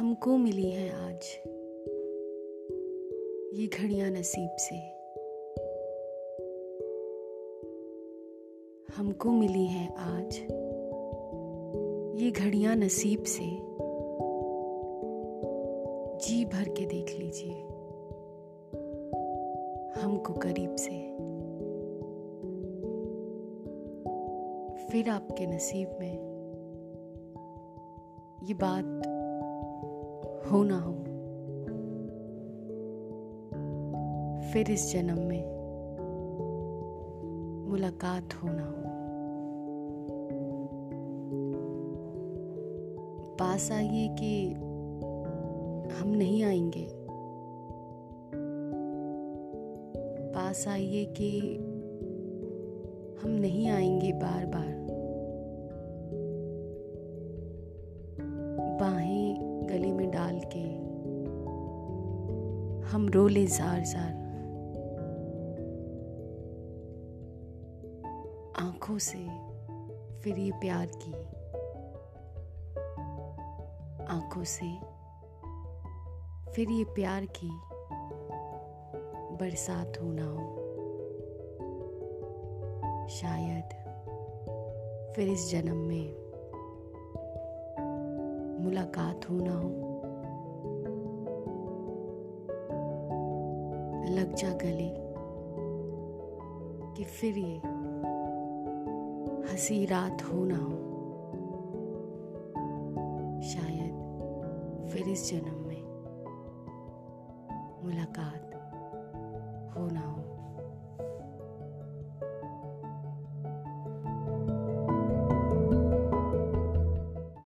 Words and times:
मिली 0.00 0.70
हैं 0.70 0.90
आज। 0.92 1.38
ये 3.60 3.66
घड़ियाँ 3.66 4.10
नसीब 4.10 4.50
से। 4.56 4.74
हमको 8.96 9.30
मिली 9.30 9.66
हैं 9.66 9.94
आज। 9.94 10.38
ये 12.22 12.30
घड़ियाँ 12.30 12.76
नसीब 12.76 13.22
से। 13.22 13.44
जी 16.26 16.44
भर 16.44 16.68
के 16.68 16.86
देख 16.86 17.18
लीजिए। 17.18 17.60
हमको 20.02 20.32
करीब 20.32 20.74
से। 20.74 21.10
फिर 24.86 25.08
आपके 25.08 25.46
नसीब 25.46 25.96
में। 26.00 26.32
ये 28.44 28.54
बात 28.54 29.11
हो 30.50 30.64
ना 30.64 30.78
हो। 30.78 30.92
फिर 34.52 34.70
इस 34.70 34.92
जन्म 34.92 35.18
में 35.18 35.62
मुलाकात 37.70 38.34
हो 38.34 38.48
ना 38.48 38.66
हो। 38.66 38.82
पास 43.36 43.72
आइए 43.72 44.08
कि 44.08 44.52
हम 45.94 46.08
नहीं 46.08 46.44
आएँगे। 46.44 46.88
पास 50.32 50.68
आइए 50.68 51.04
कि 51.04 51.56
हम 53.22 53.30
नहीं 53.30 53.68
आएँगे 53.68 54.12
बार 54.12 54.46
बार 54.46 54.91
हम 62.92 63.08
रोले 63.08 63.46
जार 63.46 63.80
जार। 63.80 64.10
आँखों 68.60 68.98
से 68.98 69.18
फिर 70.20 70.38
ये 70.38 70.50
प्यार 70.50 70.86
की, 70.86 71.12
आँखों 74.04 74.44
से 74.44 74.66
फिर 76.52 76.70
ये 76.70 76.84
प्यार 76.84 77.26
की 77.26 77.50
बरसात 79.36 79.92
होना 80.02 80.26
हो। 80.26 80.48
शायद 83.08 83.68
फिर 85.16 85.28
इस 85.28 85.50
जन्म 85.50 85.76
में 85.76 86.14
मुलाकात 88.64 89.30
होना 89.30 89.54
हो। 89.54 89.81
लग 94.10 94.34
जा 94.34 94.50
गले 94.50 95.12
कि 96.96 97.04
फिर 97.04 97.38
ये 97.38 97.56
हसी 99.52 99.86
रात 99.86 100.22
हो 100.22 100.44
ना 100.44 100.56
हो। 100.56 100.92
शायद 103.42 104.02
फिर 104.92 105.08
इस 105.08 105.30
जन्म 105.30 105.54
में 105.54 105.82
मुलाकात 107.84 108.48